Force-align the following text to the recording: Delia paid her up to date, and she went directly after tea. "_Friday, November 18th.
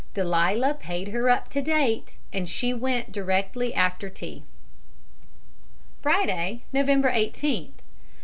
Delia 0.15 0.73
paid 0.79 1.09
her 1.09 1.29
up 1.29 1.47
to 1.49 1.61
date, 1.61 2.15
and 2.33 2.49
she 2.49 2.73
went 2.73 3.11
directly 3.11 3.71
after 3.75 4.09
tea. 4.09 4.43
"_Friday, 6.03 6.61
November 6.73 7.11
18th. 7.11 7.73